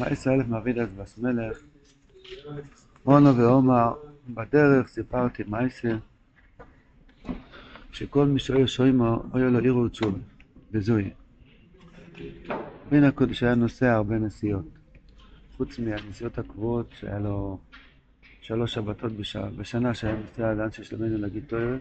[0.00, 1.58] מייס אלף מאבידס בס מלך,
[3.06, 3.92] מונו ועומר,
[4.28, 5.96] בדרך סיפרתי מייסה,
[7.92, 10.18] שכל מי שאוהב שוימו, אוהב לו עירו ותשובה,
[10.72, 11.10] וזוהי.
[12.90, 14.64] בין הקודש היה נוסע הרבה נסיעות,
[15.56, 17.58] חוץ מהנסיעות הקבועות שהיה לו
[18.40, 19.12] שלוש שבתות
[19.56, 21.80] בשנה שהיה נוסע לאן שיש למנו להגיד תוארת,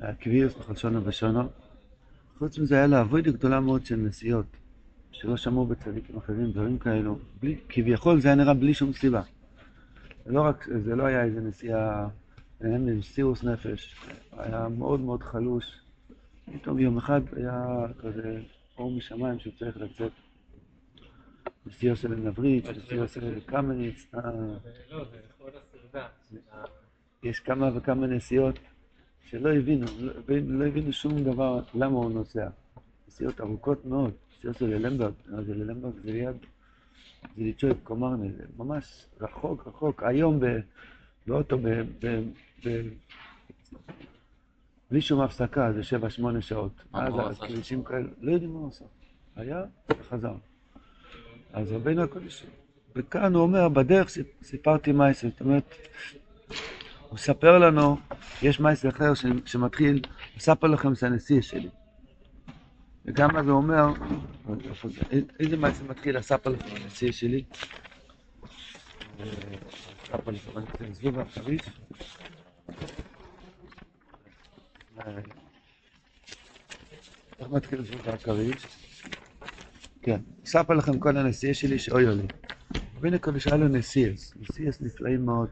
[0.00, 1.48] היה קביעוס בכל שונו ושונו.
[2.38, 4.46] חוץ מזה היה לו אבוידה גדולה מאוד של נסיעות.
[5.12, 9.22] שלא שמעו בצדיקים אחרים דברים כאלו, בלי, כביכול זה היה נראה בלי שום סיבה.
[10.26, 12.08] לא, רק, זה לא היה איזה נסיעה,
[12.60, 13.96] עם סירוס נפש,
[14.32, 15.64] היה מאוד מאוד חלוש.
[16.52, 18.40] פתאום יום אחד היה כזה
[18.78, 20.12] אור משמיים שהוא צריך לצאת.
[21.66, 24.06] נסיעה של נבריץ', נסיעה של קמניץ.
[24.14, 26.06] לא, זה לכבוד הסרדה.
[27.22, 28.58] יש כמה וכמה נסיעות
[29.24, 32.48] שלא הבינו, לא, לא הבינו שום דבר למה הוא נוסע.
[33.08, 34.12] נסיעות ארוכות מאוד.
[34.42, 35.12] סיוסו ללמברג,
[35.46, 36.36] זה ללמברג זה ליד,
[37.36, 40.40] זה ליצ'וי קומרנה, זה ממש רחוק רחוק, היום
[41.26, 41.58] באוטו,
[44.90, 46.82] בלי שום הפסקה, זה שבע שמונה שעות.
[46.92, 48.84] אז הכבישים כאלה, לא יודעים מה הוא עושה.
[49.36, 49.64] היה
[50.00, 50.34] וחזר.
[51.52, 52.46] אז רבינו הקודש,
[52.96, 54.08] וכאן הוא אומר, בדרך
[54.42, 55.74] סיפרתי מייסר, זאת אומרת,
[57.08, 57.96] הוא מספר לנו,
[58.42, 59.12] יש מייסר אחר
[59.44, 60.02] שמתחיל,
[60.38, 61.68] אספר לכם את הנשיא שלי.
[63.04, 63.86] וגם אז הוא אומר,
[65.40, 67.44] איזה מעשה מתחיל הספר לפרנסי שלי?
[70.02, 71.62] הספר לפרנסי, זבוב החריש.
[77.38, 78.66] איך מתחיל זבוב הכריש?
[80.02, 82.26] כן, אספר לכם כל הנסיעה שלי שאוי עלי.
[82.96, 85.48] רבינו קודש היה לו נסיעס, נסיעס נפלאים מאוד.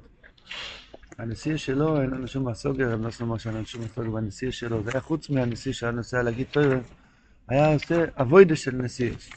[1.18, 4.82] הנסיעה שלו, אין לנו שום הסוגר, הם לא עשו שאין לנו שום הסוגר בנסיעה שלו,
[4.84, 6.78] זה היה חוץ מהנסיעה שהיה נוסע להגיד תוירה.
[7.50, 9.30] היה עושה אבוידה של נסיעס.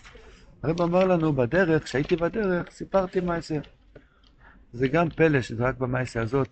[0.63, 3.59] הרב אמר לנו בדרך, כשהייתי בדרך, סיפרתי מייסר.
[4.73, 6.47] זה גם פלא שזה רק במייסר הזאת,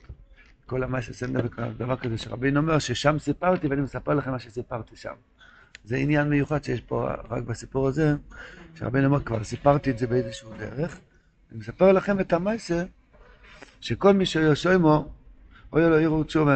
[0.66, 1.42] כל המייסר סנדר
[1.78, 5.14] דבר כזה שרבין אומר ששם סיפרתי ואני מספר לכם מה שסיפרתי שם.
[5.84, 8.16] זה עניין מיוחד שיש פה רק בסיפור הזה,
[8.76, 11.00] שרבין אומר כבר סיפרתי את זה באיזשהו דרך.
[11.52, 12.84] אני מספר לכם את המייסר,
[13.82, 15.12] שכל מי שיושו עמו,
[15.74, 16.56] אוי לו עירו תשובה.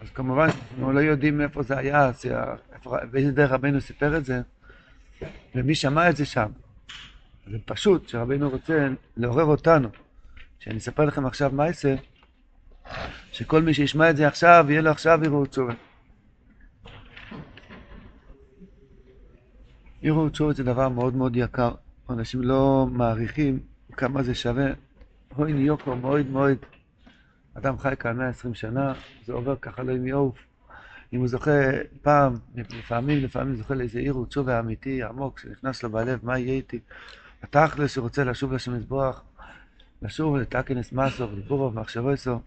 [0.00, 2.10] אז כמובן, אנחנו לא יודעים איפה זה היה,
[3.10, 4.40] באיזה דרך רבנו סיפר את זה,
[5.54, 6.50] ומי שמע את זה שם.
[7.50, 9.88] זה פשוט שרבנו רוצה לעורר אותנו,
[10.58, 11.94] שאני אספר לכם עכשיו מה יעשה,
[13.32, 15.74] שכל מי שישמע את זה עכשיו, יהיה לו עכשיו ערעור תשובה.
[20.02, 21.70] ערעור תשובה זה דבר מאוד מאוד יקר,
[22.10, 23.60] אנשים לא מעריכים
[23.92, 24.66] כמה זה שווה.
[25.38, 26.56] אוי ניוקו מאוד מאוד.
[27.58, 28.92] אדם חי כאן 120 שנה,
[29.24, 30.38] זה עובר ככה לא עם יעוף.
[31.12, 31.50] אם הוא זוכה
[32.02, 36.80] פעם, לפעמים, לפעמים זוכה לאיזה עיר ותשובה אמיתי, עמוק, שנכנס לו בלב, מה יהיה איתי?
[37.42, 39.22] התכלס שרוצה לשוב לשם מזבוח,
[40.02, 42.40] לשוב לתקנס מסו ולבורו ומחשבו אסו,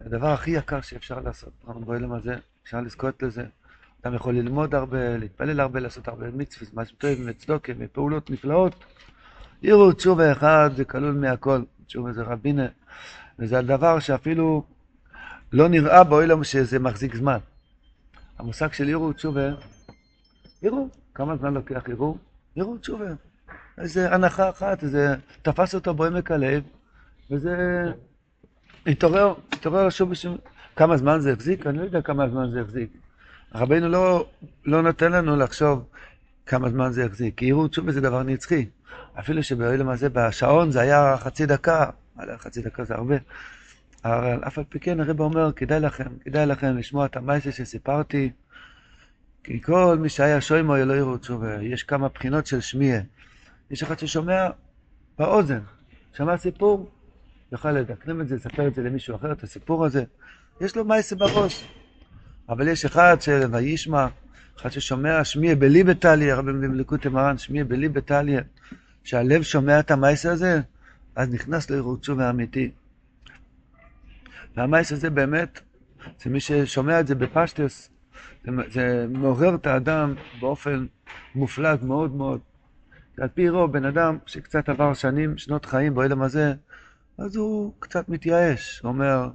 [0.00, 1.52] הדבר הכי יקר שאפשר לעשות.
[1.66, 3.44] אנחנו בעולם הזה, אפשר לזכות לזה.
[4.02, 8.84] אדם יכול ללמוד הרבה, להתפלל הרבה, לעשות הרבה מצווה, משהו טוב, וצדוקה, ופעולות נפלאות.
[9.60, 12.66] עיר ותשובה אחד זה כלול מהכל, תשובה זה רבינה,
[13.38, 14.62] וזה הדבר שאפילו
[15.52, 17.38] לא נראה בעולם שזה מחזיק זמן.
[18.38, 19.48] המושג של ערעור תשובה,
[20.62, 22.18] ערעור, כמה זמן לוקח ערעור?
[22.56, 23.04] ערעור תשובה.
[23.78, 26.62] איזה הנחה אחת, זה תפס אותו בעמק הלב,
[27.30, 27.56] וזה
[28.86, 30.36] התעורר, התעורר לשוב בשום...
[30.76, 31.66] כמה זמן זה החזיק?
[31.66, 32.90] אני לא יודע כמה זמן זה החזיק.
[33.54, 34.26] רבנו לא,
[34.64, 35.84] לא נותן לנו לחשוב
[36.46, 38.66] כמה זמן זה החזיק, כי ערעור תשובה זה דבר נצחי.
[39.18, 41.90] אפילו שבעולם הזה, בשעון זה היה חצי דקה,
[42.38, 43.16] חצי דקה זה הרבה.
[44.04, 48.30] אבל אף על פי כן הרב אומר, כדאי לכם, כדאי לכם לשמוע את המייסה שסיפרתי,
[49.44, 51.62] כי כל מי שהיה שוימו לא יראו תשובה.
[51.62, 53.00] יש כמה בחינות של שמיע.
[53.70, 54.48] יש אחד ששומע
[55.18, 55.60] באוזן,
[56.16, 56.90] שמע סיפור,
[57.52, 60.04] יוכל לדקנם את זה, לספר את זה למישהו אחר, את הסיפור הזה.
[60.60, 61.68] יש לו מייסה בראש.
[62.48, 64.06] אבל יש אחד של וישמע,
[64.60, 68.40] אחד ששומע שמיע בלי בטליה, הרבי במליקותי מרן, שמיע בלי בטליה,
[69.04, 70.60] שהלב שומע את המייסה הזה,
[71.18, 72.70] אז נכנס ליראות תשובה אמיתי.
[74.56, 75.60] והמייס הזה באמת,
[76.22, 77.90] זה מי ששומע את זה בפשטוס,
[78.44, 80.86] זה, זה מעורר את האדם באופן
[81.34, 82.40] מופלג מאוד מאוד.
[83.20, 86.54] על פי רוב, בן אדם שקצת עבר שנים, שנות חיים בעולם הזה,
[87.18, 88.80] אז הוא קצת מתייאש.
[88.80, 89.28] הוא אומר,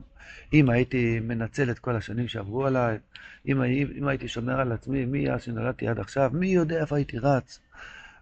[0.53, 2.97] אם הייתי מנצל את כל השנים שעברו עליי,
[3.47, 3.62] אם,
[3.97, 7.59] אם הייתי שומר על עצמי, מי אז שנולדתי עד עכשיו, מי יודע איפה הייתי רץ.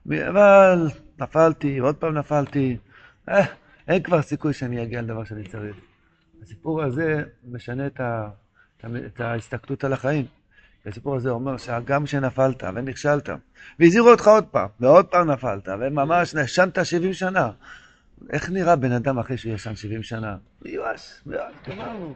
[0.06, 0.88] מי, אבל
[1.20, 2.78] נפלתי, עוד פעם נפלתי,
[3.30, 3.46] אה,
[3.88, 5.76] אין כבר סיכוי שאני אגיע לדבר שאני צריך.
[6.44, 8.30] הסיפור הזה משנה את, ה,
[8.86, 10.26] את ההסתכלות על החיים.
[10.86, 13.30] הסיפור הזה אומר שגם כשנפלת ונכשלת,
[13.80, 17.50] והזהירו אותך עוד פעם, ועוד פעם נפלת, וממש נשנת 70 שנה.
[18.30, 20.36] איך נראה בן אדם אחרי שהוא ישן 70 שנה?
[20.62, 22.14] מיואש, מיואש, גמרנו.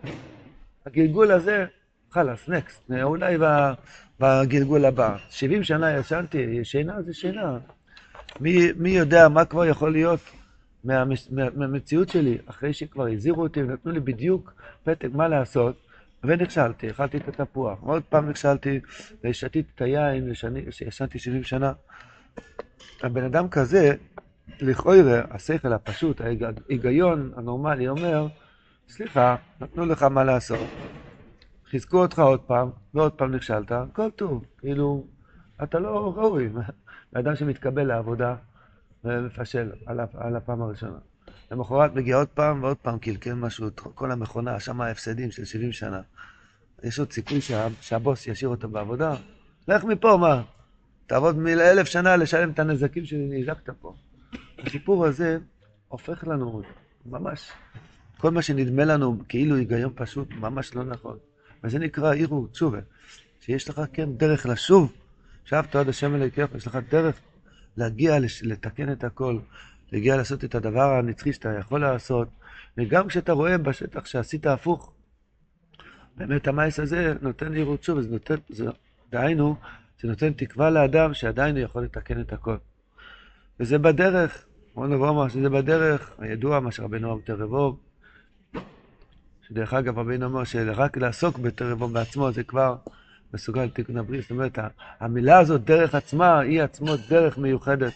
[0.86, 1.66] הגלגול הזה,
[2.12, 3.38] חלאס, נקסט, אולי
[4.20, 5.16] בגלגול הבא.
[5.30, 7.58] 70 שנה ישנתי, שינה זה שינה.
[8.40, 10.20] מי, מי יודע מה כבר יכול להיות
[10.86, 14.54] מה, מה, מהמציאות שלי, אחרי שכבר הזהירו אותי ונתנו לי בדיוק
[14.84, 15.76] פתק מה לעשות,
[16.24, 18.80] ונכשלתי, אכלתי את התפוח, עוד פעם נכשלתי,
[19.24, 20.32] ושתיתי את היין,
[20.70, 21.74] שישנתי 70 שנה.
[23.04, 23.96] הבן אדם כזה,
[24.62, 28.28] לכאורה, השכל הפשוט, ההיגיון הנורמלי אומר,
[28.90, 30.68] סליחה, נתנו לך מה לעשות,
[31.70, 35.06] חיזקו אותך עוד פעם, ועוד פעם נכשלת, הכל טוב, כאילו,
[35.64, 36.50] אתה לא ראוי.
[37.18, 38.36] אדם שמתקבל לעבודה
[39.06, 40.98] ומפשל על, על הפעם הראשונה.
[41.52, 46.02] למחרת מגיע עוד פעם ועוד פעם קלקל משהו, כל המכונה, שם ההפסדים של 70 שנה.
[46.84, 49.16] יש עוד סיכוי שה, שהבוס ישאיר אותו בעבודה?
[49.68, 50.42] לך מפה, מה?
[51.08, 53.94] תעבוד מאלף שנה לשלם את הנזקים שנזקת פה.
[54.60, 55.38] הסיפור הזה
[55.88, 56.62] הופך לנו
[57.06, 57.52] ממש,
[58.18, 61.18] כל מה שנדמה לנו כאילו היגיון פשוט, ממש לא נכון.
[61.64, 62.80] וזה נקרא עירו תשובה,
[63.42, 64.94] שיש לך כן דרך לשוב,
[65.46, 67.20] שבתו עד השם אלוהיכך, יש לך דרך
[67.78, 69.40] להגיע לתקן את הכל,
[69.92, 72.28] להגיע לעשות את הדבר הנצחי שאתה יכול לעשות,
[72.78, 74.92] וגם כשאתה רואה בשטח שעשית הפוך,
[76.18, 78.66] באמת המייס הזה נותן לי שוב, זה נותן, זה,
[79.12, 79.56] דהיינו,
[80.02, 82.56] זה נותן תקווה לאדם שעדיין הוא יכול לתקן את הכל.
[83.60, 84.46] וזה בדרך,
[84.76, 87.80] בוא נבוא אמר שזה בדרך, הידוע מה שרבנו אמר תרבוב,
[89.48, 92.76] שדרך אגב רבינו אמר שרק לעסוק בתרבוב בעצמו זה כבר
[93.34, 94.60] מסוגל לתיקון הברית, זאת אומרת
[95.00, 97.94] המילה הזאת דרך עצמה היא עצמו דרך מיוחדת,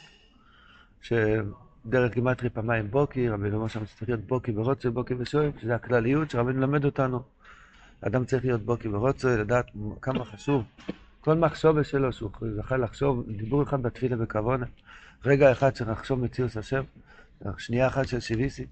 [1.02, 6.30] שדרך גימטרי פעמיים בוקי, רבינו אמר שם שצריך להיות בוקי ורוצה, בוקי ושואל, שזה הכלליות
[6.31, 7.20] שרבינו למד אותנו.
[8.02, 9.66] האדם צריך להיות בוקי ורוצה, לדעת
[10.02, 10.64] כמה חשוב.
[11.22, 14.66] כל מחשובה שלו, שהוא זכה לחשוב, דיבור אחד בתפילה וכוונה,
[15.25, 16.84] רגע אחד צריך לחשוב מציאוס השם,
[17.58, 18.66] שנייה אחת של שיביסי,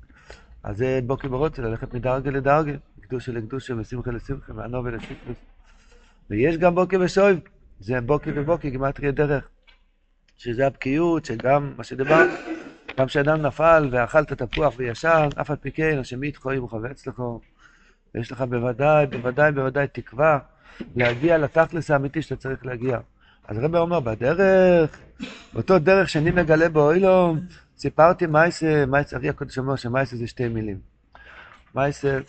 [0.63, 2.71] אז זה בוקי ורוצה, ללכת מדרגה לדרגה,
[3.01, 5.31] קדושה לקדושה, ושמחה לשמחה, וענובה לשמחה.
[6.29, 7.39] ויש גם בוקי ושואב,
[7.79, 9.47] זה בוקי ובוקי, גימטריה דרך,
[10.37, 12.31] שזה הבקיאות, שגם מה שדיברנו,
[12.97, 16.69] גם כשאדם נפל ואכל את התפוח וישן, אף על פי כן, השם איתך אם הוא
[16.69, 17.39] חווה לכו.
[18.15, 20.39] ויש לך בוודאי, בוודאי, בוודאי תקווה
[20.95, 22.99] להגיע לתכלס האמיתי שאתה צריך להגיע.
[23.47, 24.99] אז הרב אומר, בדרך,
[25.53, 27.39] באותו דרך שאני מגלה באוילום,
[27.77, 30.79] סיפרתי מייסה, מייסה, ארי הקודש אומר שמייסה זה שתי מילים.
[31.75, 32.19] מייסה,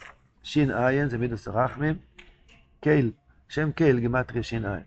[0.42, 1.94] שין עין, זה מידוס רחמים,
[2.80, 3.10] קייל,
[3.48, 4.82] שם קייל, גימטריה שין עין.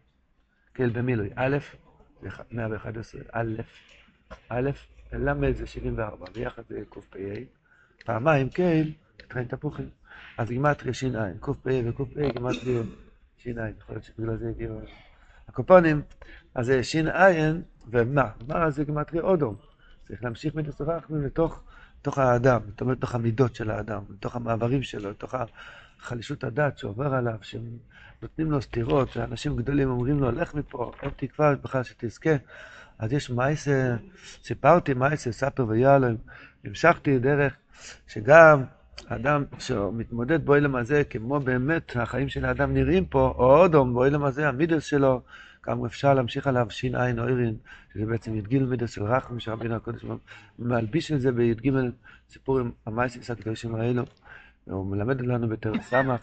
[0.74, 1.58] קייל במילוי, א',
[2.52, 3.54] 111, א',
[4.50, 4.70] א',
[5.14, 7.20] ל' זה 74, ביחד זה קפ"א,
[8.06, 8.94] פעמיים קייל,
[9.28, 9.90] טרן תפוחים.
[10.38, 12.84] אז גימטריה ש"ע, קפ"א וקפ"א גימטריה
[13.38, 14.82] ש"ע, יכול להיות שבגלל זה הגיעו...
[15.48, 16.02] הקופונים,
[16.56, 17.30] אז זה ש"ע
[17.88, 18.30] ומה?
[18.48, 19.56] מה זה גימטריה אודום?
[20.08, 20.56] צריך להמשיך
[20.98, 21.64] רחמים לתוך
[22.02, 25.36] לתוך האדם, זאת אומרת, לתוך המידות של האדם, לתוך המעברים שלו, לתוך
[26.00, 31.56] חלישות הדת שעובר עליו, שנותנים לו סטירות, שאנשים גדולים אומרים לו, לך מפה, אין תקווה
[31.56, 32.30] בכלל שתזכה.
[33.00, 33.96] אז יש מייסה,
[34.44, 36.16] סיפרתי מייסה, ספר ויאלם,
[36.66, 37.54] המשכתי דרך
[38.08, 38.64] שגם
[39.08, 44.48] האדם שמתמודד באוילם הזה, כמו באמת החיים של האדם נראים פה, או אודום באוילם הזה,
[44.48, 45.22] המידס שלו,
[45.64, 47.56] כמה אפשר להמשיך עליו ש"ע אוירין,
[47.94, 50.06] שזה בעצם י"ג מידס של רחם, שרבינו הקודש
[50.60, 51.72] מלביש את זה בי"ג
[52.30, 54.04] סיפור עם המייסיס הקדושים האלו,
[54.68, 56.22] והוא מלמד לנו בתר סמך.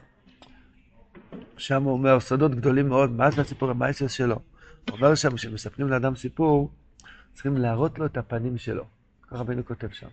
[1.57, 4.40] שם הוא אומר סודות גדולים מאוד, מה זה הסיפור המייסיס שלו?
[4.88, 6.71] הוא אומר שם, כשמספרים לאדם סיפור,
[7.35, 8.85] צריכים להראות לו את הפנים שלו.
[9.23, 10.09] ככה רבינו כותב שם.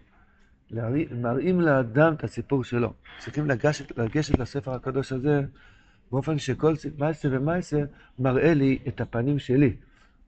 [1.12, 2.94] מראים לאדם את הסיפור שלו.
[3.20, 5.42] צריכים לגשת, לגשת לספר הקדוש הזה
[6.12, 7.82] באופן שכל מייסה ומייסה
[8.20, 9.74] מראה לי את הפנים שלי.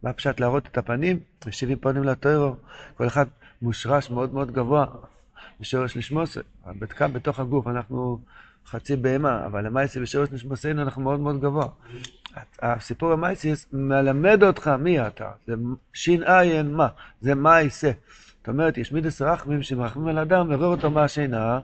[0.04, 1.20] מה פשט להראות את הפנים?
[1.46, 2.56] ושבעים פנים לטוירו,
[2.98, 3.26] כל אחד
[3.62, 4.86] מושרש מאוד מאוד גבוה,
[5.60, 6.42] בשורש נשמוסה.
[6.90, 8.20] כאן בתוך הגוף אנחנו
[8.66, 11.68] חצי בהמה, אבל למייסה בשורש נשמוסנו אנחנו מאוד מאוד גבוה.
[12.62, 15.54] הסיפור המייסיס מלמד אותך מי אתה, זה
[15.94, 16.88] ש"ע מה,
[17.22, 17.92] זה מייסה.
[18.40, 21.60] זאת אומרת, יש מידס רחמים שמרחמים על אדם, לעורר אותו מהשינה,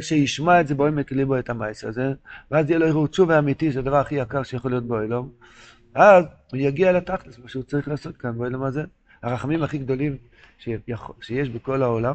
[0.00, 2.12] שישמע את זה בעומק ליבו את המייס הזה,
[2.50, 5.30] ואז יהיה לו ערעור תשובה אמיתי, זה הדבר הכי יקר שיכול להיות באילום.
[5.94, 8.84] אז הוא יגיע לתכלס, מה שהוא צריך לעשות כאן באילום הזה.
[9.22, 10.16] הרחמים הכי גדולים
[11.20, 12.14] שיש בכל העולם,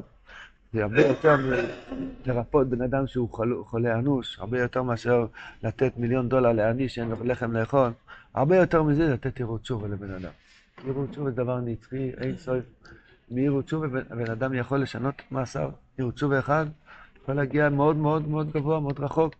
[0.74, 1.36] זה הרבה יותר
[2.25, 3.30] מלרפות בן אדם שהוא
[3.66, 5.25] חולה אנוש, הרבה יותר מאשר
[5.63, 7.92] לתת מיליון דולר לעני שאין לו לחם לאכול,
[8.34, 10.32] הרבה יותר מזה לתת ערעור תשובה לבן אדם.
[10.88, 12.63] ערעור תשובה זה דבר נצחי, אין סוף.
[13.32, 15.72] מעיר תשובה בן אדם יכול לשנות את מעשיו.
[15.98, 16.66] עיר תשובה אחד
[17.29, 19.36] יכול להגיע מאוד מאוד מאוד גבוה, מאוד רחוק.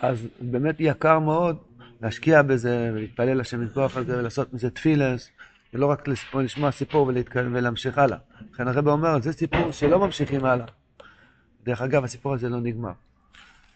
[0.00, 1.56] אז באמת יקר מאוד
[2.02, 5.30] להשקיע בזה, ולהתפלל לשם יתברך על זה, ולעשות מזה תפילס,
[5.74, 8.18] ולא רק לשמוע סיפור ולהתקדם ולהמשיך הלאה.
[8.52, 10.66] לכן הרב אומר, זה סיפור שלא ממשיכים הלאה.
[11.64, 12.92] דרך אגב, הסיפור הזה לא נגמר.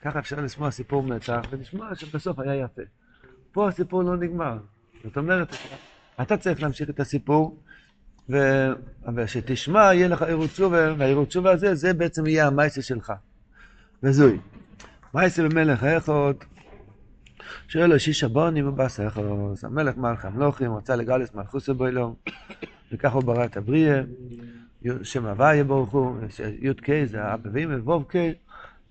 [0.03, 2.83] ככה אפשר לשמוע סיפור מצח, ולשמוע שבסוף היה יפה.
[3.53, 4.59] פה הסיפור לא נגמר.
[5.05, 5.57] זאת אומרת,
[6.23, 7.59] אתה צריך להמשיך את הסיפור,
[8.31, 8.37] ו...
[9.17, 13.13] ושתשמע, יהיה לך עירות תשובה, והעירות תשובה הזה, זה בעצם יהיה המייסה שלך.
[14.03, 14.39] וזוי.
[15.15, 16.37] מייסה במלך האחוד,
[17.69, 22.15] שואל לו שישה בונים ובסכוס, המלך מלך המלוכים, רצה לגלס מלכוסו באילום,
[22.93, 24.03] וכך הוא ברא את הבריאה,
[25.03, 26.17] שם הוויה ברוך הוא,
[26.61, 28.15] י"ק זה אבא ואמא, ווב ק,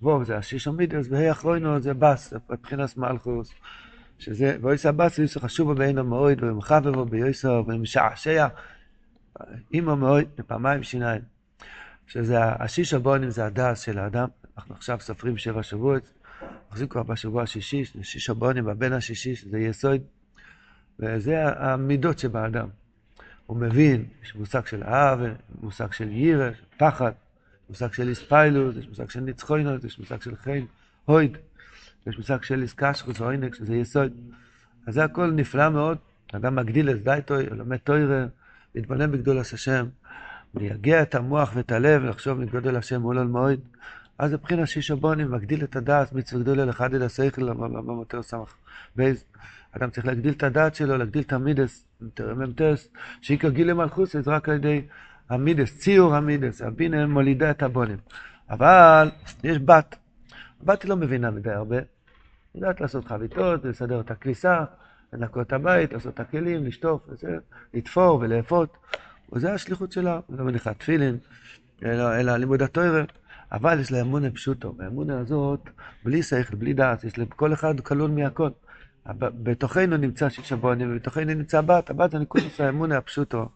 [0.02, 3.54] ווב זה השישה מידרס, והי אחרונו זה בס, מבחינת מלכוס.
[4.20, 8.48] שזה, ואויסא בס ויוסא חשובו בעינו מאויד, ומחבבו ביוסא, ומשעשע,
[9.74, 11.22] אימו מאויד, בפעמיים שיניים.
[12.08, 14.28] שזה השישה בונים זה הדס של האדם,
[14.58, 16.14] אנחנו עכשיו סופרים שבע שבועות,
[16.72, 20.02] מחזיק כבר בשבוע השישי, שישה בונים, בבין השישי, שזה יסוד,
[21.00, 22.68] וזה המידות שבאדם.
[23.46, 25.30] הוא מבין, יש מושג של אהבה,
[25.62, 27.12] מושג של יירא, פחד,
[27.70, 30.66] מושג של איספיילוס, יש מושג של ניצחוינות, יש מושג של חן,
[31.06, 31.38] הויד,
[32.08, 34.14] יש מושג של איסקשרוס או עינק, שזה יסוד.
[34.88, 35.98] אז זה הכל נפלא מאוד,
[36.34, 38.26] אדם מגדיל את דייטוי, לומד תוירה,
[38.76, 39.86] מתבונן בגדול השם,
[40.54, 43.60] מייגע את המוח ואת הלב לחשוב מגודל השם מול על מועד.
[44.18, 48.56] אז מבחינת שישה בונים, מגדיל את הדעת, מצווה גדולה לך אל השכל, למטר סמך
[48.96, 49.24] בייז.
[49.72, 51.88] אדם צריך להגדיל את הדעת שלו, להגדיל את המידס,
[52.20, 52.88] מ"טס,
[53.22, 54.82] שעיקר גילי מלכוס זה רק על ידי
[55.30, 57.98] המידס, ציור המידס, הבינה מולידה את הבונים.
[58.50, 59.12] אבל
[59.44, 59.96] יש בת,
[60.62, 61.78] הבת היא לא מבינה מדי הרבה,
[62.56, 64.64] יודעת לעשות חביתות, לסדר את הכביסה,
[65.16, 67.38] לנקות את הבית, לעשות את הכלים, לשטוף, וזה,
[67.74, 68.78] לתפור ולאפות,
[69.34, 71.18] וזה השליחות שלה, לא מניחה תפילין,
[71.84, 73.04] אלא, אלא לימוד התוירה.
[73.52, 75.70] אבל יש לה אמונה פשוטו, והאמונה הזאת,
[76.04, 78.50] בלי שכל, בלי דעת, יש לכל אחד כלול מהכל.
[79.18, 83.50] בתוכנו נמצא שישה בונים, ובתוכנו נמצא בת, הבת זה נקודוס האמונה הפשוטו,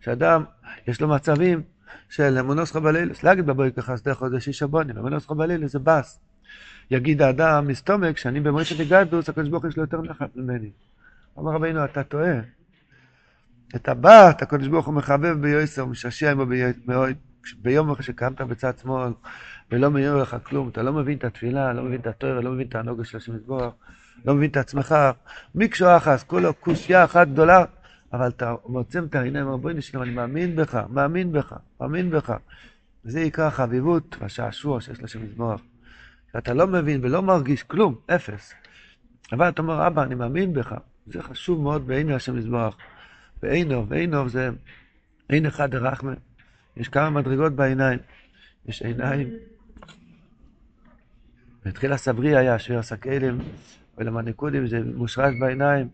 [0.00, 0.44] שאדם,
[0.86, 1.62] יש לו מצבים
[2.08, 6.20] של אמונוס חבלילוס, להגיד בבוי כחסדך זה שישה בונים, אמונוס חבלילוס זה בס.
[6.90, 10.70] יגיד האדם מסתומק, שאני במועצת הגדוס, הקדוש ברוך יש לו יותר נחת ממני.
[11.38, 12.34] אמר רבינו, אתה טועה.
[13.76, 17.12] את הבת, הקדוש ברוך הוא מחבב ביועסר, משעשע עמו ביועסר.
[17.62, 19.12] ביום שקמת בצד שמאל
[19.70, 22.66] ולא מעיר לך כלום, אתה לא מבין את התפילה, לא מבין את התואר, לא מבין
[22.68, 23.72] את הנוגה של השם יתברך,
[24.24, 24.94] לא מבין את עצמך,
[25.54, 27.64] מיקשו אחס, כולו קושייה אחת גדולה,
[28.12, 32.36] אבל אתה מוצם את העיניים, אומר בואי נשלם, אני מאמין בך, מאמין בך, מאמין בך.
[33.04, 35.60] וזה עיקר החביבות והשעשוע שיש לשם יתברך.
[36.32, 38.54] שאתה לא מבין ולא מרגיש כלום, אפס.
[39.32, 40.74] אבל אתה אומר, אבא, אני מאמין בך.
[41.06, 42.76] זה חשוב מאוד בעיני השם יתברך.
[43.42, 44.50] ועינו, ועינו זה
[45.28, 46.12] עין אחד דרחמה.
[46.76, 47.98] יש כמה מדרגות בעיניים.
[48.66, 49.28] יש עיניים.
[51.64, 53.38] בתחילה סברי היה שיר הסקלים,
[53.98, 55.88] ולמניקודים זה מושרש בעיניים.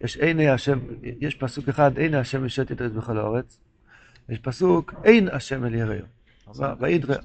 [0.00, 3.60] יש עיני השם, יש פסוק אחד, עיני השם משת את בכל האורץ.
[4.28, 6.04] יש פסוק, אין השם אל יראו.
[6.80, 7.16] וידרא.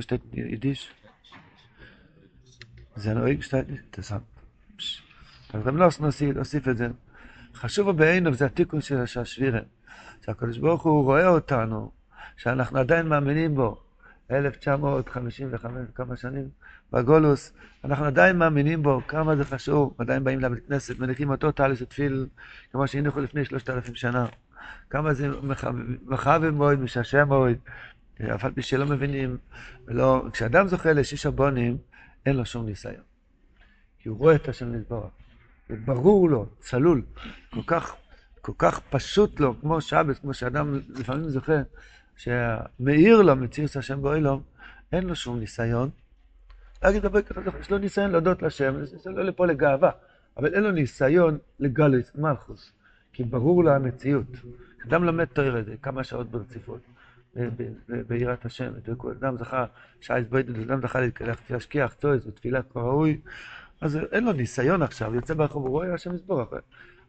[0.00, 0.84] steht in Jiddisch?
[2.96, 4.37] זה Augen steht nicht.
[5.52, 5.88] אז גם לא
[6.34, 6.88] נוסיף את זה.
[7.54, 9.60] חשוב בעיניו זה התיקון של השבירה.
[10.24, 11.90] שהקדוש ברוך הוא רואה אותנו,
[12.36, 13.80] שאנחנו עדיין מאמינים בו.
[14.30, 16.48] 1955, כמה שנים,
[16.92, 17.52] בגולוס,
[17.84, 22.26] אנחנו עדיין מאמינים בו, כמה זה חשוב, עדיין באים לבית כנסת, מניחים אותו טליס ותפיל,
[22.72, 24.26] כמו שהניחו לפני שלושת אלפים שנה.
[24.90, 25.28] כמה זה
[26.06, 27.56] מחבב מאוד, משעשע מאוד,
[28.34, 29.36] אף על פי שלא מבינים,
[29.86, 31.76] ולא, כשאדם זוכה לשיש הבונים,
[32.26, 33.07] אין לו שום ניסיון.
[33.98, 35.10] כי הוא רואה את השם נתברך.
[35.68, 37.02] זה ברור לו, צלול,
[37.50, 37.96] כל כך
[38.48, 41.52] כל כך פשוט לו, כמו שבס, כמו שאדם לפעמים זוכה,
[42.16, 44.42] שמאיר לו מצירס השם באוילום,
[44.92, 45.90] אין לו שום ניסיון.
[46.82, 49.90] להגיד דבר ככה, יש לו ניסיון להודות לשם, זה לא לפה לגאווה,
[50.36, 52.72] אבל אין לו ניסיון לגלוס, מלכוס,
[53.12, 54.26] כי ברור לו המציאות.
[54.86, 56.80] אדם לומד תויר זה כמה שעות ברציפות,
[57.88, 58.72] ביראת השם,
[59.18, 59.64] אדם זכה,
[60.00, 61.00] שייס בוידד, אדם זכה
[61.50, 63.20] להשקיע צויס ותפילה כבר ראוי,
[63.80, 66.48] אז אין לו ניסיון עכשיו, יוצא ברחוב, הוא רואה השם יסבורך.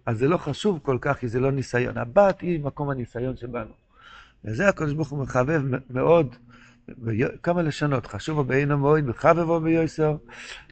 [0.06, 1.98] אז זה לא חשוב כל כך, כי זה לא ניסיון.
[1.98, 3.72] הבת היא מקום הניסיון שבנו.
[4.46, 6.36] וזה הקדוש ברוך הוא מחבב מאוד,
[7.44, 10.16] כמה לשונות, חשוב בעינו מאוד, מחבבו ביוסר,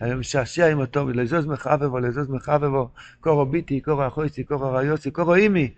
[0.02, 2.90] משעשע עם אותו, לזוז מחבבו, לזוז מחבבו,
[3.22, 5.74] קורו ביטי, קורו אחויסי, קורו ריוסי, קורו אימי,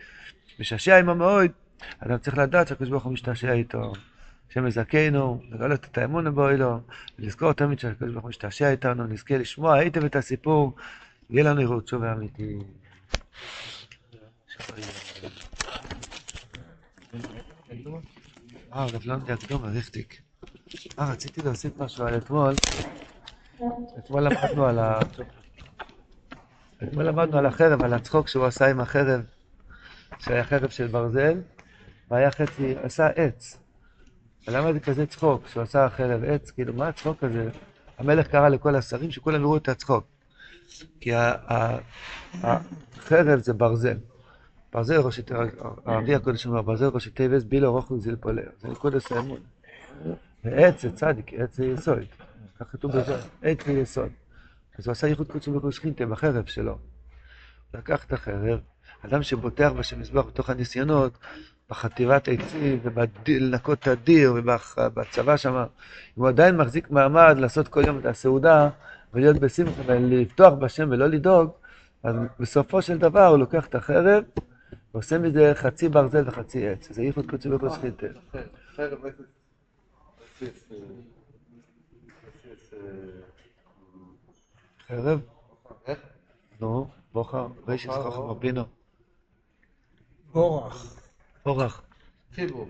[0.59, 1.51] משעשע עמו מאוד,
[1.99, 3.93] אדם צריך לדעת שהקדוש ברוך הוא משתעשע איתו.
[4.49, 6.79] השם יזכנו, לגלות את האמון בו אלו,
[7.19, 10.75] ולזכור תמיד שהקדוש ברוך הוא משתעשע איתנו, נזכה לשמוע היטב את הסיפור,
[11.29, 12.57] יהיה לנו עירות תשובה אמיתית.
[18.73, 20.21] אה, רב לונדי הקדומה, ריכטיק.
[20.99, 22.53] אה, רציתי להוסיף משהו על אתמול.
[23.97, 24.99] אתמול למדנו על ה...
[26.83, 29.21] אתמול למדנו על החרב, על הצחוק שהוא עשה עם החרב,
[30.19, 31.41] שהיה חרב של ברזל,
[32.11, 33.57] והיה חצי, עשה עץ.
[34.47, 36.51] ולמה זה כזה צחוק, שהוא עשה חרב עץ?
[36.51, 37.49] כאילו, מה הצחוק הזה?
[37.97, 40.05] המלך קרא לכל השרים שכולם יראו את הצחוק.
[40.99, 41.11] כי
[42.43, 43.97] החרב זה ברזל.
[44.73, 45.21] ברזל ראשי,
[45.85, 48.49] הרבי הקודש אומר, ברזל ראשי טייבס בילו רוחו זיל פולר.
[48.59, 49.39] זה קודש האמון.
[50.43, 51.99] ועץ זה צדיק, עץ זה יסוד.
[52.59, 54.09] כך כתוב בזה, עץ זה יסוד.
[54.77, 56.77] אז הוא עשה ייחוד קודשו בכל שכינתה בחרב שלו.
[57.73, 58.59] לקח את החרב,
[59.05, 61.17] אדם שבוטח בשם מזבח בתוך הניסיונות,
[61.69, 65.65] בחטיבת עצים ובלנקות הדיר ובצבא שם, אם
[66.15, 68.69] הוא עדיין מחזיק מעמד לעשות כל יום את הסעודה
[69.13, 71.49] ולהיות בשמחה ולפתוח בשם ולא לדאוג,
[72.03, 74.23] אז בסופו של דבר הוא לוקח את החרב
[74.93, 76.87] ועושה מזה חצי ברזל וחצי עץ.
[76.91, 78.07] זה ייחוד קודשי בכל שכינתה.
[84.87, 85.19] חרב?
[86.61, 88.63] נו, בוכר, רישיס חכם רבינו.
[90.35, 90.98] אורח.
[91.49, 91.81] אורח.
[92.35, 92.69] חיבור.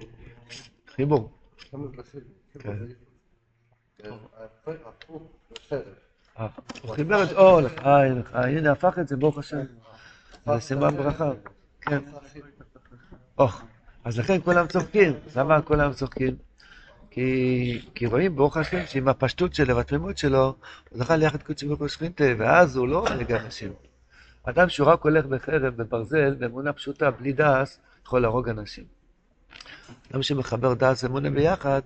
[0.96, 1.32] חיבור.
[2.60, 2.78] כן.
[6.82, 9.62] הוא חיבר את אור לחיים, לחיים, הנה הפך את זה, ברוך השם.
[10.46, 11.32] זה סימן ברכה.
[11.82, 12.00] כן.
[14.04, 15.14] אז לכן כולם צוחקים.
[15.36, 16.36] למה כולם צוחקים?
[17.12, 20.56] כי, כי רואים ברוך השם שעם הפשטות שלו והתמימות שלו,
[20.90, 23.74] הוא זכה ליחד קודשי ברוך הוא שכינתה, ואז הוא לא הורג אנשים.
[24.44, 28.84] אדם שהוא רק הולך בחרב, בברזל, באמונה פשוטה, בלי דס, יכול להרוג אנשים.
[30.12, 31.82] אדם שמחבר דס ואמונה ביחד,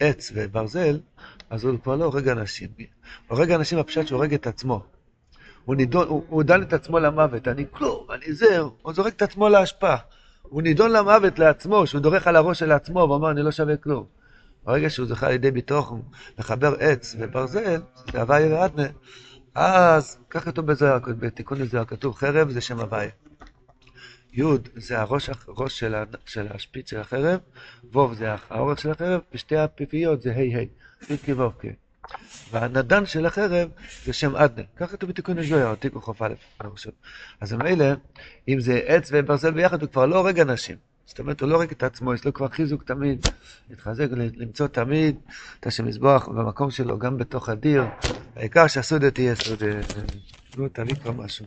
[0.00, 1.00] עץ וברזל,
[1.50, 2.68] אז הוא כבר לא הורג אנשים.
[3.28, 4.82] הורג אנשים בפשט שהוא הורג את עצמו.
[5.64, 9.22] הוא, נידון, הוא, הוא דן את עצמו למוות, אני כלום, אני זה, הוא זורק את
[9.22, 9.96] עצמו להשפעה.
[10.42, 14.06] הוא נידון למוות לעצמו, שהוא דורך על הראש של עצמו ואומר, אני לא שווה כלום.
[14.64, 15.92] ברגע שהוא זכה על ידי ביטוח
[16.38, 18.86] לחבר עץ וברזל, זה הוויה ואדנה,
[19.54, 23.10] אז, כך כתוב בזוהר, בתיקון לזוהר כתוב, חרב זה שם הוויה.
[24.32, 24.42] י'
[24.76, 25.94] זה הראש, הראש של,
[26.26, 27.40] של השפיץ של החרב,
[27.92, 30.64] ו' זה האורך של החרב, ושתי הפיפיות זה ה' ה',
[31.06, 31.64] פיקי ו"ק.
[32.52, 33.68] והנדן של החרב
[34.04, 34.64] זה שם אדנה.
[34.76, 36.28] ככה כתוב בתיקון לזוהר, תיקון ח"א,
[37.40, 37.86] אז מילא,
[38.48, 40.76] אם זה עץ וברזל ביחד, הוא כבר לא הורג אנשים.
[41.06, 43.20] זאת אומרת, הוא לא הורג את עצמו, יש לו כבר חיזוק תמיד,
[43.70, 45.16] להתחזק, למצוא תמיד
[45.60, 47.84] את השם מזבוח במקום שלו, גם בתוך הדיר.
[48.36, 49.66] העיקר שהסודה תהיה סודה.
[50.56, 51.46] נו, תביא כבר משהו.